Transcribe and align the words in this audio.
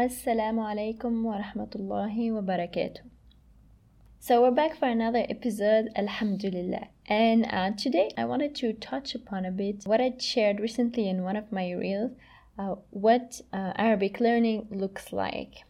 Assalamu 0.00 0.62
alaikum 0.64 1.22
wa 1.24 1.36
rahmatullahi 1.36 2.32
wa 2.32 2.40
barakatuh. 2.40 3.02
So 4.18 4.40
we're 4.40 4.50
back 4.50 4.78
for 4.78 4.86
another 4.88 5.26
episode, 5.28 5.90
Alhamdulillah. 5.94 6.86
And 7.04 7.44
uh, 7.44 7.72
today 7.76 8.10
I 8.16 8.24
wanted 8.24 8.54
to 8.62 8.72
touch 8.72 9.14
upon 9.14 9.44
a 9.44 9.50
bit 9.50 9.82
what 9.84 10.00
I 10.00 10.14
shared 10.18 10.58
recently 10.58 11.06
in 11.06 11.22
one 11.22 11.36
of 11.36 11.52
my 11.52 11.70
reels, 11.72 12.12
uh, 12.58 12.76
what 12.88 13.42
uh, 13.52 13.74
Arabic 13.76 14.20
learning 14.20 14.68
looks 14.70 15.12
like. 15.12 15.64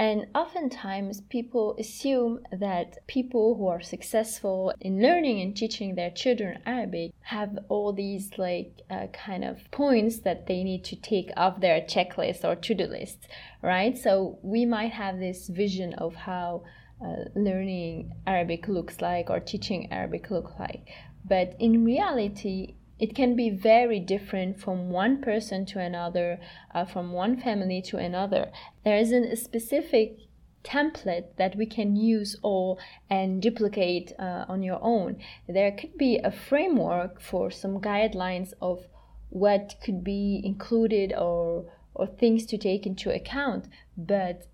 And 0.00 0.28
oftentimes 0.34 1.20
people 1.20 1.76
assume 1.78 2.40
that 2.50 3.06
people 3.06 3.56
who 3.56 3.68
are 3.68 3.82
successful 3.82 4.72
in 4.80 5.02
learning 5.02 5.42
and 5.42 5.54
teaching 5.54 5.94
their 5.94 6.10
children 6.10 6.62
Arabic 6.64 7.12
have 7.20 7.58
all 7.68 7.92
these 7.92 8.38
like 8.38 8.80
uh, 8.88 9.08
kind 9.08 9.44
of 9.44 9.70
points 9.70 10.20
that 10.20 10.46
they 10.46 10.64
need 10.64 10.84
to 10.84 10.96
take 10.96 11.30
off 11.36 11.60
their 11.60 11.82
checklist 11.82 12.44
or 12.44 12.56
to-do 12.56 12.86
list, 12.86 13.28
right? 13.62 13.98
So 13.98 14.38
we 14.40 14.64
might 14.64 14.92
have 14.92 15.18
this 15.18 15.48
vision 15.48 15.92
of 15.92 16.14
how 16.14 16.62
uh, 17.04 17.28
learning 17.34 18.14
Arabic 18.26 18.68
looks 18.68 19.02
like 19.02 19.28
or 19.28 19.38
teaching 19.38 19.92
Arabic 19.92 20.30
looks 20.30 20.52
like. 20.58 20.88
But 21.26 21.56
in 21.58 21.84
reality, 21.84 22.76
it 23.00 23.14
can 23.14 23.34
be 23.34 23.48
very 23.48 23.98
different 23.98 24.60
from 24.60 24.90
one 24.90 25.22
person 25.22 25.64
to 25.66 25.80
another, 25.80 26.38
uh, 26.74 26.84
from 26.84 27.12
one 27.12 27.40
family 27.40 27.80
to 27.82 27.96
another. 27.96 28.52
There 28.84 28.98
isn't 28.98 29.24
a 29.24 29.36
specific 29.36 30.18
template 30.62 31.36
that 31.36 31.56
we 31.56 31.64
can 31.64 31.96
use 31.96 32.36
all 32.42 32.78
and 33.08 33.40
duplicate 33.40 34.12
uh, 34.18 34.44
on 34.46 34.62
your 34.62 34.78
own. 34.82 35.16
There 35.48 35.72
could 35.72 35.96
be 35.96 36.18
a 36.18 36.30
framework 36.30 37.20
for 37.22 37.50
some 37.50 37.80
guidelines 37.80 38.52
of 38.60 38.86
what 39.30 39.76
could 39.82 40.04
be 40.04 40.40
included 40.44 41.12
or 41.14 41.64
or 41.94 42.06
things 42.06 42.46
to 42.46 42.56
take 42.56 42.86
into 42.86 43.12
account, 43.12 43.66
but 43.96 44.46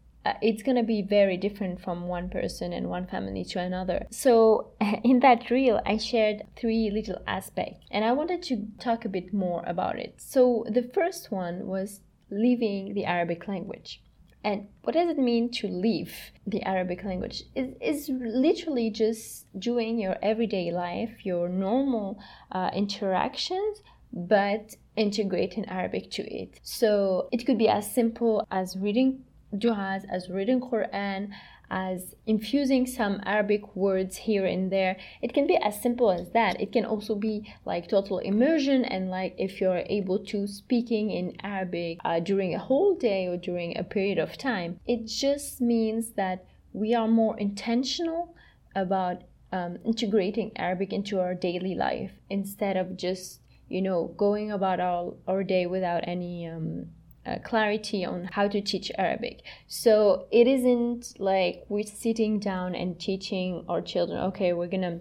it's 0.43 0.63
going 0.63 0.77
to 0.77 0.83
be 0.83 1.03
very 1.03 1.37
different 1.37 1.81
from 1.81 2.09
one 2.09 2.29
person 2.29 2.73
and 2.73 2.89
one 2.89 3.07
family 3.07 3.45
to 3.45 3.61
another. 3.61 4.07
So, 4.11 4.71
in 5.05 5.21
that 5.21 5.51
reel, 5.51 5.81
I 5.85 5.97
shared 5.97 6.43
three 6.57 6.91
little 6.91 7.19
aspects 7.27 7.87
and 7.91 8.05
I 8.05 8.13
wanted 8.13 8.43
to 8.45 8.67
talk 8.79 9.05
a 9.05 9.09
bit 9.09 9.33
more 9.33 9.63
about 9.67 9.99
it. 9.99 10.15
So, 10.19 10.65
the 10.69 10.83
first 10.83 11.31
one 11.31 11.67
was 11.67 12.01
leaving 12.31 12.95
the 12.95 13.05
Arabic 13.05 13.47
language. 13.49 14.03
And 14.45 14.69
what 14.83 14.93
does 14.93 15.11
it 15.11 15.19
mean 15.19 15.51
to 15.53 15.67
leave 15.67 16.15
the 16.47 16.63
Arabic 16.63 17.03
language? 17.03 17.43
It 17.57 17.77
is 17.81 18.09
literally 18.09 18.91
just 18.91 19.47
doing 19.59 19.99
your 19.99 20.17
everyday 20.23 20.71
life, 20.71 21.27
your 21.27 21.49
normal 21.49 22.21
uh, 22.53 22.71
interactions, 22.73 23.83
but 24.13 24.77
integrating 24.95 25.65
Arabic 25.69 26.13
to 26.13 26.23
it. 26.23 26.61
So 26.63 27.29
it 27.33 27.45
could 27.45 27.59
be 27.59 27.69
as 27.69 27.93
simple 27.93 28.47
as 28.51 28.77
reading 28.77 29.25
du'as, 29.55 30.05
as 30.11 30.29
reading 30.29 30.61
Quran, 30.61 31.31
as 31.71 32.15
infusing 32.27 32.87
some 32.87 33.21
Arabic 33.25 33.75
words 33.75 34.17
here 34.17 34.47
and 34.47 34.71
there. 34.71 34.97
It 35.21 35.35
can 35.35 35.47
be 35.47 35.57
as 35.57 35.81
simple 35.81 36.11
as 36.11 36.31
that. 36.31 36.61
It 36.61 36.73
can 36.73 36.85
also 36.85 37.15
be 37.15 37.53
like 37.65 37.89
total 37.89 38.19
immersion 38.19 38.85
and 38.85 39.11
like 39.11 39.35
if 39.39 39.61
you're 39.61 39.83
able 39.87 40.19
to 40.27 40.47
speaking 40.47 41.11
in 41.11 41.37
Arabic 41.43 41.99
uh, 42.05 42.21
during 42.21 42.55
a 42.55 42.59
whole 42.59 42.95
day 42.95 43.27
or 43.27 43.37
during 43.37 43.77
a 43.77 43.85
period 43.85 44.19
of 44.19 44.39
time. 44.39 44.81
It 44.87 45.07
just 45.07 45.61
means 45.61 46.11
that 46.11 46.45
we 46.73 46.95
are 46.95 47.09
more 47.09 47.39
intentional 47.39 48.35
about 48.75 49.23
um, 49.53 49.79
integrating 49.85 50.53
Arabic 50.57 50.93
into 50.93 51.21
our 51.21 51.35
daily 51.35 51.75
life 51.75 52.13
instead 52.29 52.77
of 52.77 52.97
just 52.97 53.41
you 53.69 53.81
know 53.81 54.15
going 54.17 54.53
about 54.53 54.81
our, 54.81 55.15
our 55.27 55.43
day 55.43 55.67
without 55.67 56.07
any 56.07 56.47
um, 56.47 56.87
uh, 57.27 57.39
clarity 57.45 58.05
on 58.05 58.29
how 58.33 58.49
to 58.49 58.61
teach 58.61 58.93
Arabic. 58.99 59.43
So 59.67 60.27
it 60.31 60.47
isn't 60.47 61.15
like 61.19 61.65
we're 61.69 61.85
sitting 61.85 62.39
down 62.39 62.75
and 62.75 62.99
teaching 62.99 63.65
our 63.69 63.81
children, 63.81 64.19
okay, 64.25 64.53
we're 64.53 64.69
gonna 64.69 65.01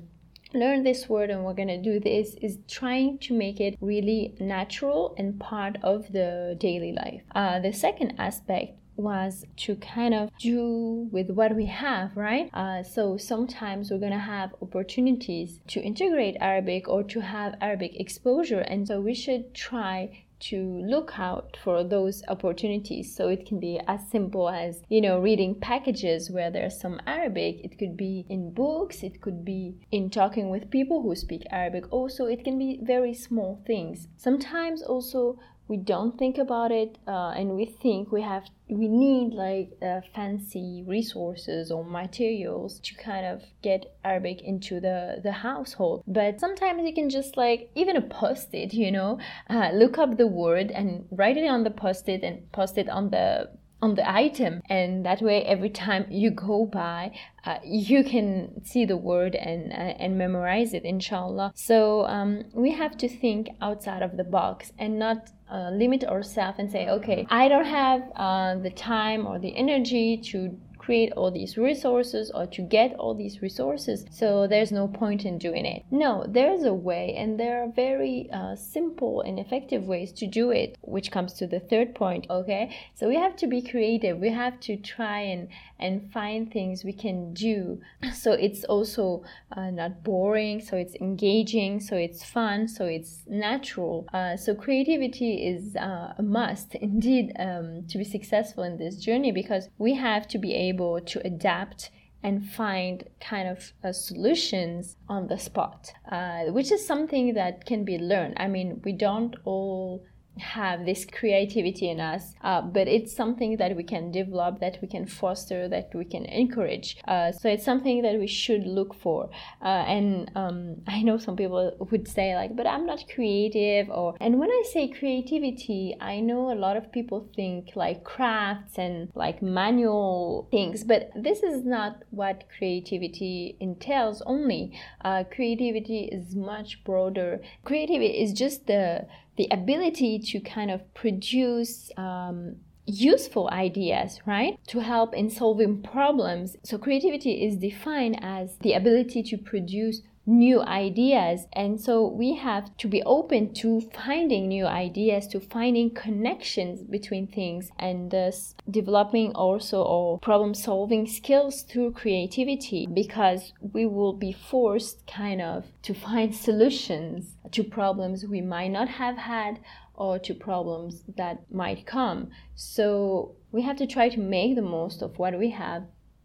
learn 0.54 0.84
this 0.84 1.10
word 1.10 1.30
and 1.30 1.44
we're 1.44 1.54
gonna 1.54 1.82
do 1.82 2.00
this 2.00 2.36
is 2.42 2.60
trying 2.68 3.18
to 3.20 3.34
make 3.34 3.60
it 3.60 3.78
really 3.82 4.36
natural 4.40 5.14
and 5.18 5.40
part 5.40 5.78
of 5.84 6.12
the 6.12 6.56
daily 6.60 6.94
life. 6.94 7.22
Uh, 7.34 7.60
the 7.60 7.74
second 7.74 8.16
aspect 8.18 8.78
was 8.98 9.46
to 9.58 9.76
kind 9.76 10.14
of 10.14 10.30
do 10.38 11.10
with 11.12 11.30
what 11.30 11.54
we 11.56 11.66
have, 11.66 12.16
right? 12.16 12.50
Uh, 12.54 12.82
so 12.82 13.18
sometimes 13.18 13.92
we're 13.92 14.00
gonna 14.00 14.18
have 14.18 14.56
opportunities 14.62 15.60
to 15.68 15.82
integrate 15.82 16.38
Arabic 16.40 16.88
or 16.88 17.04
to 17.04 17.20
have 17.20 17.56
Arabic 17.62 18.00
exposure, 18.00 18.62
and 18.62 18.88
so 18.88 19.02
we 19.02 19.14
should 19.14 19.54
try 19.54 20.25
to 20.50 20.82
look 20.86 21.18
out 21.18 21.58
for 21.64 21.84
those 21.84 22.24
opportunities. 22.28 23.16
So 23.16 23.30
it 23.30 23.46
can 23.46 23.60
be 23.60 23.80
as 23.88 24.02
simple 24.10 24.50
as, 24.50 24.82
you 24.90 25.02
know, 25.02 25.20
reading 25.20 25.56
packages 25.60 26.30
where 26.30 26.52
there's 26.52 26.80
some 26.80 27.00
Arabic. 27.08 27.62
It 27.64 27.78
could 27.78 27.98
be 27.98 28.26
in 28.30 28.54
books, 28.54 29.04
it 29.04 29.22
could 29.22 29.44
be 29.44 29.76
in 29.92 30.10
talking 30.10 30.50
with 30.50 30.70
people 30.70 31.02
who 31.02 31.16
speak 31.16 31.44
Arabic. 31.52 31.92
Also, 31.92 32.26
it 32.26 32.44
can 32.44 32.58
be 32.58 32.80
very 32.84 33.14
small 33.14 33.64
things. 33.66 34.08
Sometimes 34.18 34.82
also 34.84 35.40
we 35.68 35.78
don't 35.78 36.18
think 36.18 36.38
about 36.38 36.72
it 36.72 36.98
uh, 37.08 37.30
and 37.32 37.56
we 37.56 37.66
think 37.66 38.12
we 38.12 38.22
have 38.22 38.44
we 38.70 38.88
need 38.88 39.34
like 39.34 39.72
uh, 39.82 40.02
fancy 40.14 40.84
resources 40.88 41.72
or 41.72 41.84
materials 41.84 42.80
to 42.80 42.96
kind 42.96 43.26
of 43.26 43.42
get 43.62 43.96
arabic 44.04 44.42
into 44.42 44.80
the 44.80 45.20
the 45.24 45.32
household. 45.32 46.04
But 46.08 46.40
sometimes 46.40 46.84
you 46.84 46.94
can 46.94 47.10
just 47.10 47.38
like 47.38 47.70
even 47.76 47.96
a 47.96 48.02
post-it 48.02 48.74
you 48.74 48.92
know? 48.92 49.20
Uh, 49.50 49.72
look 49.74 49.98
up 49.98 50.18
the 50.18 50.28
word 50.28 50.72
and 50.72 51.06
write 51.12 51.38
it 51.38 51.48
on 51.48 51.64
the 51.64 51.72
post-it 51.72 52.24
and 52.24 52.52
post 52.52 52.78
it 52.78 52.90
on 52.90 53.10
the 53.10 53.50
on 53.86 53.96
the 53.96 54.08
item 54.26 54.54
and 54.70 55.06
that 55.06 55.22
way 55.22 55.38
every 55.44 55.70
time 55.70 56.04
you 56.10 56.30
go 56.32 56.66
by 56.66 57.12
uh, 57.46 57.60
you 57.64 58.04
can 58.04 58.30
see 58.66 58.84
the 58.86 58.98
word 58.98 59.34
and 59.36 59.72
uh, 59.72 60.04
and 60.04 60.18
memorize 60.18 60.74
it 60.74 60.84
inshallah. 60.84 61.52
So 61.56 62.06
um, 62.16 62.32
we 62.54 62.72
have 62.82 62.98
to 62.98 63.08
think 63.08 63.42
outside 63.62 64.02
of 64.02 64.18
the 64.18 64.24
box 64.24 64.72
and 64.80 64.98
not 64.98 65.20
uh, 65.52 65.70
limit 65.70 66.04
ourselves 66.04 66.58
and 66.58 66.72
say 66.72 66.90
okay 66.90 67.28
i 67.30 67.48
don't 67.48 67.72
have 67.84 68.02
uh, 68.16 68.56
the 68.68 68.72
time 68.72 69.28
or 69.28 69.38
the 69.38 69.56
energy 69.56 70.18
to 70.18 70.38
create 70.86 71.12
all 71.14 71.32
these 71.32 71.58
resources 71.58 72.32
or 72.36 72.46
to 72.46 72.62
get 72.62 72.94
all 73.00 73.16
these 73.16 73.42
resources. 73.42 74.06
So 74.12 74.48
there's 74.48 74.72
no 74.72 74.88
point 74.88 75.26
in 75.26 75.38
doing 75.38 75.66
it. 75.66 75.84
No 75.90 76.26
there's 76.28 76.64
a 76.64 76.74
way 76.74 77.16
and 77.18 77.40
there 77.40 77.64
are 77.64 77.72
very 77.72 78.30
uh, 78.32 78.56
simple 78.56 79.22
and 79.22 79.40
effective 79.40 79.84
ways 79.86 80.12
to 80.14 80.28
do 80.28 80.52
it 80.52 80.78
which 80.82 81.12
comes 81.12 81.34
to 81.34 81.48
the 81.48 81.60
third 81.60 81.96
point 81.96 82.28
okay? 82.30 82.76
So 82.94 83.08
we 83.08 83.16
have 83.16 83.36
to 83.38 83.48
be 83.48 83.62
creative. 83.62 84.20
We 84.20 84.30
have 84.30 84.60
to 84.62 84.78
try 84.78 85.22
and 85.22 85.48
and 85.80 86.12
find 86.14 86.52
things 86.52 86.84
we 86.84 86.94
can 86.94 87.34
do. 87.34 87.82
So 88.26 88.32
it's 88.32 88.64
also 88.64 89.24
uh, 89.52 89.70
not 89.72 90.04
boring 90.04 90.62
so 90.62 90.78
it's 90.78 90.96
engaging 90.96 91.80
so 91.80 91.96
it's 91.96 92.24
fun 92.24 92.68
so 92.68 92.86
it's 92.86 93.24
natural. 93.28 94.08
Uh, 94.14 94.38
so 94.38 94.56
creativity 94.56 95.32
is 95.52 95.76
uh, 95.76 96.14
a 96.18 96.24
must 96.24 96.76
indeed 96.90 97.34
um, 97.40 97.86
to 97.90 97.98
be 97.98 98.04
successful 98.04 98.64
in 98.64 98.78
this 98.78 98.96
journey 98.98 99.32
because 99.32 99.70
we 99.78 99.96
have 99.96 100.28
to 100.28 100.38
be 100.38 100.54
able 100.54 100.75
able 100.76 101.02
to 101.02 101.26
adapt 101.26 101.90
and 102.24 102.44
find 102.44 103.04
kind 103.20 103.48
of 103.48 103.72
uh, 103.84 103.92
solutions 103.92 104.96
on 105.08 105.28
the 105.28 105.38
spot, 105.38 105.94
uh, 106.12 106.46
which 106.46 106.72
is 106.72 106.86
something 106.86 107.34
that 107.36 107.66
can 107.66 107.86
be 107.86 107.98
learned. 107.98 108.34
I 108.38 108.48
mean, 108.48 108.82
we 108.84 108.94
don't 108.94 109.36
all 109.46 110.04
have 110.38 110.86
this 110.86 111.06
creativity 111.06 111.90
in 111.90 112.00
us, 112.00 112.34
uh, 112.42 112.62
but 112.62 112.88
it's 112.88 113.16
something 113.16 113.58
that 113.58 113.76
we 113.76 113.84
can 113.84 114.12
develop, 114.12 114.60
that 114.60 114.78
we 114.82 114.88
can 114.88 115.06
foster, 115.06 115.68
that 115.68 115.90
we 115.94 116.06
can 116.06 116.26
encourage. 116.26 116.98
Uh, 117.08 117.32
so 117.32 117.50
it's 117.50 117.64
something 117.64 118.02
that 118.02 118.20
we 118.20 118.28
should 118.28 118.66
look 118.66 118.94
for. 118.94 119.30
Uh, 119.62 119.84
and 119.88 120.32
um, 120.36 120.76
I 120.88 121.02
know 121.04 121.18
some 121.18 121.36
people 121.36 121.72
would 121.92 122.08
say 122.08 122.36
like, 122.36 122.56
but 122.56 122.68
I'm 122.68 122.86
not 122.86 123.06
creative, 123.14 123.90
or 123.90 124.16
and 124.20 124.40
when 124.40 124.50
I 124.50 124.64
say 124.72 124.88
creativity, 124.88 125.96
I 126.00 126.20
know 126.20 126.52
a 126.52 126.56
lot 126.56 126.78
of 126.78 126.92
people 126.92 127.30
think 127.36 127.72
like 127.76 128.04
crafts 128.04 128.78
and 128.78 129.10
like 129.16 129.42
manual 129.42 130.48
things, 130.52 130.84
but 130.84 131.12
this 131.16 131.44
is 131.44 131.66
not 131.66 132.04
what 132.10 132.46
creativity 132.58 133.58
entails. 133.60 134.22
Only 134.26 134.78
uh, 135.04 135.24
creativity 135.34 136.10
is 136.12 136.36
much 136.36 136.84
broader. 136.84 137.42
Creativity 137.64 138.22
is 138.22 138.34
just 138.34 138.68
the 138.68 139.08
the 139.38 139.48
ability 139.52 140.20
to 140.20 140.40
kind 140.40 140.72
of 140.72 140.82
produce 140.94 141.92
um, 141.98 142.56
useful 142.86 143.50
ideas, 143.52 144.20
right? 144.26 144.58
To 144.68 144.80
help 144.80 145.14
in 145.16 145.30
solving 145.30 145.82
problems. 145.82 146.56
So, 146.64 146.78
creativity 146.78 147.46
is 147.46 147.58
defined 147.58 148.20
as 148.22 148.58
the 148.60 148.74
ability 148.74 149.24
to 149.24 149.38
produce 149.38 150.02
new 150.26 150.62
ideas. 150.62 151.46
And 151.54 151.80
so 151.80 152.08
we 152.08 152.36
have 152.36 152.76
to 152.78 152.88
be 152.88 153.04
open 153.04 153.54
to 153.56 153.82
finding 153.82 154.48
new 154.48 154.66
ideas, 154.66 155.28
to 155.28 155.40
finding 155.40 155.94
connections 155.94 156.82
between 156.82 157.28
things, 157.28 157.70
and 157.78 158.12
thus 158.12 158.56
developing 158.70 159.34
also 159.34 159.86
our 159.86 160.18
problem 160.18 160.54
solving 160.54 161.08
skills 161.08 161.62
through 161.64 161.92
creativity 161.94 162.88
because 162.92 163.54
we 163.74 163.86
will 163.86 164.14
be 164.14 164.32
forced 164.32 165.06
kind 165.08 165.42
of 165.42 165.66
to 165.84 165.94
find 165.94 166.36
solutions 166.36 167.36
to 167.56 167.64
problems 167.64 168.26
we 168.26 168.42
might 168.42 168.70
not 168.70 168.88
have 168.88 169.18
had 169.18 169.60
or 169.94 170.20
to 170.20 170.34
problems 170.34 171.04
that 171.18 171.52
might 171.52 171.86
come. 171.86 172.30
So 172.56 173.36
we 173.52 173.62
have 173.62 173.78
to 173.78 173.88
try 173.88 174.10
to 174.10 174.20
make 174.20 174.56
the 174.56 174.62
most 174.62 175.02
of 175.02 175.18
what 175.18 175.38
we 175.40 175.52
have, 175.52 175.84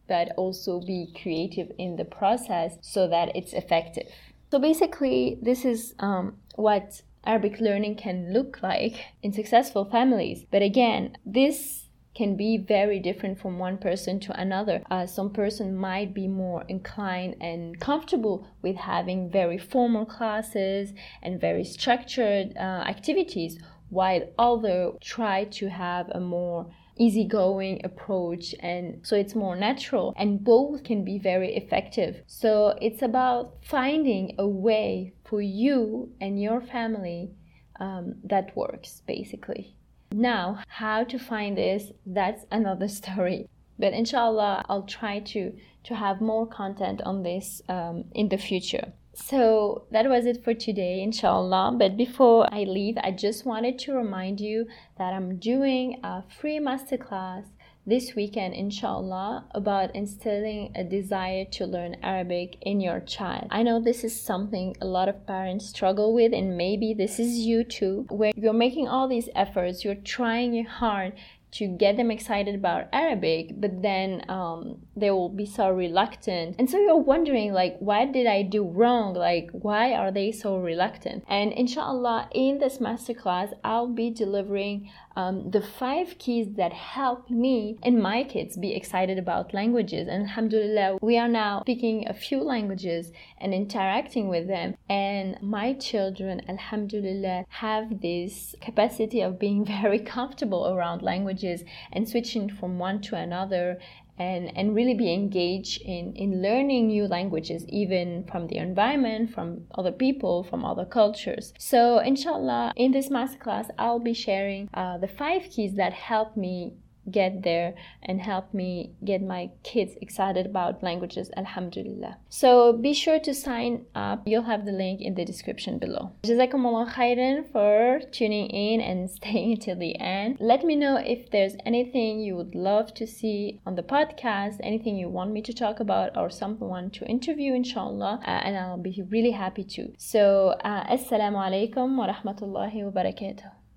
but 0.08 0.32
also 0.36 0.80
be 0.80 1.14
creative 1.22 1.70
in 1.78 1.96
the 1.96 2.04
process 2.04 2.78
so 2.80 3.06
that 3.08 3.34
it's 3.36 3.52
effective. 3.52 4.08
So 4.50 4.58
basically, 4.58 5.38
this 5.40 5.64
is 5.64 5.94
um, 6.00 6.36
what 6.56 7.02
Arabic 7.24 7.60
learning 7.60 7.96
can 7.96 8.32
look 8.32 8.60
like 8.62 8.96
in 9.22 9.32
successful 9.32 9.84
families. 9.84 10.44
But 10.50 10.62
again, 10.62 11.16
this 11.24 11.89
can 12.20 12.36
be 12.36 12.58
very 12.58 13.00
different 13.00 13.40
from 13.40 13.58
one 13.58 13.78
person 13.78 14.20
to 14.20 14.30
another. 14.38 14.82
Uh, 14.90 15.06
some 15.06 15.30
person 15.30 15.74
might 15.74 16.12
be 16.12 16.28
more 16.28 16.62
inclined 16.68 17.34
and 17.40 17.80
comfortable 17.80 18.46
with 18.60 18.76
having 18.76 19.30
very 19.30 19.56
formal 19.56 20.04
classes 20.04 20.92
and 21.22 21.40
very 21.40 21.64
structured 21.64 22.54
uh, 22.58 22.82
activities, 22.94 23.58
while 23.88 24.22
other 24.38 24.92
try 25.00 25.44
to 25.44 25.70
have 25.70 26.10
a 26.10 26.20
more 26.20 26.66
easygoing 26.98 27.80
approach 27.84 28.54
and 28.60 29.00
so 29.02 29.16
it's 29.16 29.34
more 29.34 29.56
natural 29.56 30.12
and 30.18 30.44
both 30.44 30.84
can 30.84 31.02
be 31.02 31.18
very 31.18 31.56
effective 31.56 32.20
so 32.26 32.76
it's 32.82 33.00
about 33.00 33.54
finding 33.62 34.34
a 34.38 34.46
way 34.46 35.14
for 35.24 35.40
you 35.40 36.12
and 36.20 36.42
your 36.42 36.60
family 36.60 37.30
um, 37.78 38.16
that 38.22 38.54
works 38.54 39.00
basically 39.06 39.74
now 40.12 40.58
how 40.68 41.04
to 41.04 41.18
find 41.18 41.56
this 41.56 41.92
that's 42.06 42.44
another 42.50 42.88
story 43.00 43.48
but 43.78 43.92
inshallah 43.92 44.64
i'll 44.68 44.82
try 44.82 45.18
to 45.20 45.52
to 45.82 45.94
have 45.94 46.20
more 46.20 46.46
content 46.46 47.00
on 47.02 47.22
this 47.22 47.62
um, 47.68 48.04
in 48.12 48.28
the 48.28 48.36
future 48.36 48.92
so 49.12 49.86
that 49.90 50.08
was 50.08 50.24
it 50.24 50.42
for 50.42 50.54
today, 50.54 51.02
inshallah. 51.02 51.74
But 51.76 51.96
before 51.96 52.48
I 52.52 52.62
leave, 52.62 52.96
I 53.02 53.10
just 53.10 53.44
wanted 53.44 53.78
to 53.80 53.92
remind 53.92 54.40
you 54.40 54.66
that 54.98 55.12
I'm 55.12 55.36
doing 55.36 56.00
a 56.02 56.22
free 56.40 56.58
masterclass 56.58 57.44
this 57.86 58.14
weekend, 58.14 58.54
inshallah, 58.54 59.46
about 59.52 59.94
instilling 59.94 60.72
a 60.76 60.84
desire 60.84 61.44
to 61.46 61.66
learn 61.66 61.96
Arabic 62.02 62.56
in 62.60 62.80
your 62.80 63.00
child. 63.00 63.48
I 63.50 63.62
know 63.62 63.80
this 63.80 64.04
is 64.04 64.20
something 64.20 64.76
a 64.80 64.86
lot 64.86 65.08
of 65.08 65.26
parents 65.26 65.68
struggle 65.68 66.12
with, 66.14 66.32
and 66.32 66.56
maybe 66.56 66.94
this 66.94 67.18
is 67.18 67.38
you 67.38 67.64
too, 67.64 68.06
where 68.10 68.32
you're 68.36 68.52
making 68.52 68.88
all 68.88 69.08
these 69.08 69.28
efforts, 69.34 69.84
you're 69.84 69.94
trying 69.94 70.64
hard 70.64 71.14
to 71.52 71.66
get 71.66 71.96
them 71.96 72.10
excited 72.10 72.54
about 72.54 72.86
Arabic, 72.92 73.60
but 73.60 73.82
then 73.82 74.24
um, 74.28 74.78
they 74.94 75.10
will 75.10 75.28
be 75.28 75.46
so 75.46 75.68
reluctant. 75.70 76.54
And 76.58 76.70
so 76.70 76.78
you're 76.78 76.96
wondering, 76.96 77.52
like, 77.52 77.76
what 77.80 78.12
did 78.12 78.26
I 78.26 78.42
do 78.42 78.64
wrong? 78.64 79.14
Like, 79.14 79.50
why 79.50 79.94
are 79.94 80.12
they 80.12 80.30
so 80.30 80.58
reluctant? 80.58 81.24
And 81.28 81.52
inshallah, 81.52 82.28
in 82.32 82.58
this 82.58 82.78
masterclass, 82.78 83.52
I'll 83.64 83.88
be 83.88 84.10
delivering 84.10 84.90
um, 85.16 85.50
the 85.50 85.60
five 85.60 86.18
keys 86.18 86.54
that 86.56 86.72
help 86.72 87.30
me 87.30 87.78
and 87.82 88.00
my 88.00 88.24
kids 88.24 88.56
be 88.56 88.74
excited 88.74 89.18
about 89.18 89.52
languages. 89.52 90.08
And 90.08 90.22
alhamdulillah, 90.24 90.98
we 91.02 91.18
are 91.18 91.28
now 91.28 91.62
speaking 91.62 92.08
a 92.08 92.14
few 92.14 92.42
languages 92.42 93.12
and 93.38 93.52
interacting 93.52 94.28
with 94.28 94.46
them. 94.46 94.76
And 94.88 95.36
my 95.42 95.74
children, 95.74 96.42
alhamdulillah, 96.48 97.46
have 97.48 98.00
this 98.00 98.54
capacity 98.60 99.20
of 99.20 99.38
being 99.38 99.64
very 99.82 99.98
comfortable 99.98 100.68
around 100.68 101.02
languages 101.02 101.64
and 101.92 102.08
switching 102.08 102.48
from 102.48 102.78
one 102.78 103.00
to 103.02 103.16
another 103.16 103.78
and, 104.20 104.52
and 104.54 104.74
really 104.74 104.92
be 104.92 105.12
engaged 105.12 105.80
in, 105.80 106.12
in 106.14 106.42
learning 106.42 106.88
new 106.88 107.06
languages, 107.06 107.64
even 107.68 108.24
from 108.30 108.46
the 108.48 108.56
environment, 108.56 109.32
from 109.32 109.66
other 109.74 109.90
people, 109.90 110.44
from 110.44 110.62
other 110.62 110.84
cultures. 110.84 111.54
So, 111.58 111.98
inshallah, 111.98 112.74
in 112.76 112.92
this 112.92 113.08
masterclass, 113.08 113.70
I'll 113.78 113.98
be 113.98 114.12
sharing 114.12 114.68
uh, 114.74 114.98
the 114.98 115.08
five 115.08 115.44
keys 115.50 115.74
that 115.76 115.94
help 115.94 116.36
me 116.36 116.74
get 117.10 117.42
there 117.42 117.74
and 118.02 118.20
help 118.20 118.52
me 118.52 118.92
get 119.04 119.22
my 119.22 119.50
kids 119.62 119.92
excited 120.00 120.46
about 120.46 120.82
languages 120.82 121.30
alhamdulillah. 121.36 122.16
So 122.28 122.72
be 122.72 122.92
sure 122.92 123.20
to 123.20 123.34
sign 123.34 123.86
up. 123.94 124.22
You'll 124.26 124.42
have 124.42 124.64
the 124.64 124.72
link 124.72 125.00
in 125.00 125.14
the 125.14 125.24
description 125.24 125.78
below. 125.78 126.12
Jazakumullah 126.22 126.92
khairan 126.92 127.50
for 127.50 128.00
tuning 128.10 128.48
in 128.48 128.80
and 128.80 129.10
staying 129.18 129.58
till 129.58 129.76
the 129.76 129.98
end. 129.98 130.36
Let 130.40 130.64
me 130.64 130.76
know 130.76 130.96
if 130.96 131.30
there's 131.30 131.56
anything 131.64 132.20
you 132.20 132.36
would 132.36 132.54
love 132.54 132.94
to 132.94 133.06
see 133.06 133.60
on 133.66 133.76
the 133.76 133.82
podcast 133.82 134.58
anything 134.62 134.96
you 134.96 135.08
want 135.08 135.32
me 135.32 135.42
to 135.42 135.52
talk 135.52 135.80
about 135.80 136.16
or 136.16 136.30
someone 136.30 136.90
to 136.90 137.04
interview 137.06 137.54
inshallah 137.54 138.20
uh, 138.26 138.30
and 138.30 138.56
i'll 138.56 138.76
be 138.76 139.02
really 139.10 139.30
happy 139.30 139.64
to. 139.64 139.92
So 139.98 140.56
uh, 140.64 140.84
assalamu 140.96 141.38
alaikum 141.46 141.96
wa 141.96 142.12
rahmatullahi 142.12 142.84
wa 142.84 142.90
barakatuh 142.90 143.59